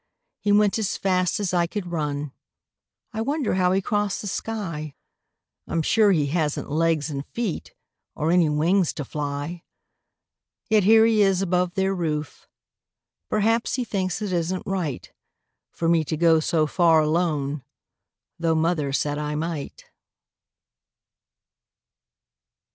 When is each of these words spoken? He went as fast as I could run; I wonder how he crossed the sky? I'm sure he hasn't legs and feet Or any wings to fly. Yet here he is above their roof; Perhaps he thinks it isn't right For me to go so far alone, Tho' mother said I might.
He 0.39 0.51
went 0.51 0.79
as 0.79 0.97
fast 0.97 1.39
as 1.39 1.53
I 1.53 1.67
could 1.67 1.85
run; 1.91 2.31
I 3.13 3.21
wonder 3.21 3.53
how 3.53 3.71
he 3.71 3.83
crossed 3.83 4.21
the 4.21 4.27
sky? 4.27 4.95
I'm 5.67 5.83
sure 5.83 6.11
he 6.11 6.25
hasn't 6.25 6.71
legs 6.71 7.11
and 7.11 7.23
feet 7.23 7.75
Or 8.15 8.31
any 8.31 8.49
wings 8.49 8.93
to 8.93 9.05
fly. 9.05 9.61
Yet 10.71 10.85
here 10.85 11.05
he 11.05 11.21
is 11.21 11.43
above 11.43 11.75
their 11.75 11.93
roof; 11.93 12.47
Perhaps 13.29 13.75
he 13.75 13.83
thinks 13.85 14.23
it 14.23 14.33
isn't 14.33 14.65
right 14.65 15.13
For 15.69 15.87
me 15.87 16.03
to 16.05 16.17
go 16.17 16.39
so 16.39 16.65
far 16.65 17.01
alone, 17.01 17.63
Tho' 18.39 18.55
mother 18.55 18.91
said 18.91 19.19
I 19.19 19.35
might. 19.35 19.85